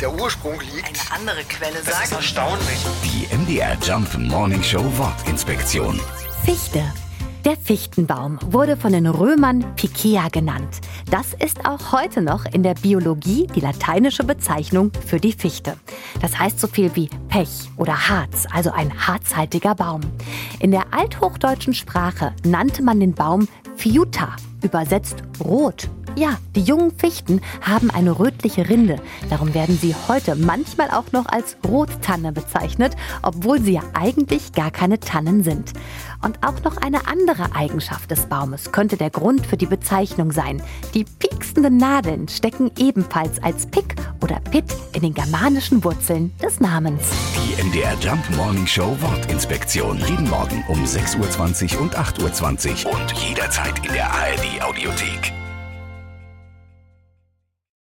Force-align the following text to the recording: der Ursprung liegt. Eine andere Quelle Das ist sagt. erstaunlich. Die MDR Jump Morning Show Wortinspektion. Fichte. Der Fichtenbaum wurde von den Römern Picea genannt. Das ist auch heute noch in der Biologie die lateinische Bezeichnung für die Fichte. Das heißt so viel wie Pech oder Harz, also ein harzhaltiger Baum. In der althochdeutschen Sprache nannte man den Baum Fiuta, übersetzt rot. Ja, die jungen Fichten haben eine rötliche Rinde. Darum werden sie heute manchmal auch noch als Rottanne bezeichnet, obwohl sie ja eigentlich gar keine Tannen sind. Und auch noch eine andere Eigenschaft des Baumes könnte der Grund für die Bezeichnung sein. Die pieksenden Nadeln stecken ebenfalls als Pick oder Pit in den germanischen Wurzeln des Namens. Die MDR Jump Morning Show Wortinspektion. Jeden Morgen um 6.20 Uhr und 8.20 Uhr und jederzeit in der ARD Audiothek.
der 0.00 0.12
Ursprung 0.12 0.60
liegt. 0.60 0.86
Eine 0.86 1.20
andere 1.20 1.44
Quelle 1.44 1.74
Das 1.84 1.88
ist 1.88 2.10
sagt. 2.10 2.12
erstaunlich. 2.12 2.86
Die 3.04 3.34
MDR 3.34 3.76
Jump 3.82 4.16
Morning 4.18 4.62
Show 4.62 4.84
Wortinspektion. 4.96 6.00
Fichte. 6.44 6.82
Der 7.44 7.56
Fichtenbaum 7.56 8.40
wurde 8.46 8.76
von 8.76 8.92
den 8.92 9.06
Römern 9.06 9.64
Picea 9.76 10.28
genannt. 10.30 10.80
Das 11.12 11.32
ist 11.32 11.64
auch 11.64 11.92
heute 11.92 12.20
noch 12.20 12.44
in 12.44 12.64
der 12.64 12.74
Biologie 12.74 13.46
die 13.54 13.60
lateinische 13.60 14.24
Bezeichnung 14.24 14.90
für 15.06 15.20
die 15.20 15.32
Fichte. 15.32 15.76
Das 16.20 16.36
heißt 16.36 16.58
so 16.58 16.66
viel 16.66 16.96
wie 16.96 17.08
Pech 17.28 17.70
oder 17.76 18.08
Harz, 18.08 18.46
also 18.52 18.72
ein 18.72 18.92
harzhaltiger 19.06 19.76
Baum. 19.76 20.00
In 20.58 20.72
der 20.72 20.92
althochdeutschen 20.92 21.72
Sprache 21.72 22.34
nannte 22.44 22.82
man 22.82 22.98
den 22.98 23.14
Baum 23.14 23.46
Fiuta, 23.76 24.34
übersetzt 24.62 25.22
rot. 25.38 25.88
Ja, 26.18 26.38
die 26.54 26.62
jungen 26.62 26.96
Fichten 26.96 27.42
haben 27.60 27.90
eine 27.90 28.18
rötliche 28.18 28.70
Rinde. 28.70 28.96
Darum 29.28 29.52
werden 29.52 29.78
sie 29.78 29.94
heute 30.08 30.34
manchmal 30.34 30.90
auch 30.90 31.12
noch 31.12 31.26
als 31.26 31.58
Rottanne 31.68 32.32
bezeichnet, 32.32 32.96
obwohl 33.20 33.60
sie 33.60 33.74
ja 33.74 33.82
eigentlich 33.92 34.54
gar 34.54 34.70
keine 34.70 34.98
Tannen 34.98 35.42
sind. 35.44 35.74
Und 36.22 36.38
auch 36.42 36.62
noch 36.64 36.78
eine 36.78 37.06
andere 37.06 37.54
Eigenschaft 37.54 38.10
des 38.10 38.26
Baumes 38.26 38.72
könnte 38.72 38.96
der 38.96 39.10
Grund 39.10 39.46
für 39.46 39.58
die 39.58 39.66
Bezeichnung 39.66 40.32
sein. 40.32 40.62
Die 40.94 41.04
pieksenden 41.04 41.76
Nadeln 41.76 42.28
stecken 42.28 42.70
ebenfalls 42.78 43.42
als 43.42 43.66
Pick 43.66 43.96
oder 44.22 44.40
Pit 44.50 44.64
in 44.94 45.02
den 45.02 45.12
germanischen 45.12 45.84
Wurzeln 45.84 46.32
des 46.42 46.60
Namens. 46.60 47.10
Die 47.34 47.62
MDR 47.62 47.94
Jump 48.00 48.24
Morning 48.36 48.66
Show 48.66 48.96
Wortinspektion. 49.02 49.98
Jeden 50.08 50.30
Morgen 50.30 50.64
um 50.68 50.82
6.20 50.82 51.76
Uhr 51.76 51.82
und 51.82 51.94
8.20 51.94 52.86
Uhr 52.86 52.92
und 52.94 53.12
jederzeit 53.12 53.84
in 53.86 53.92
der 53.92 54.10
ARD 54.10 54.62
Audiothek. 54.62 55.35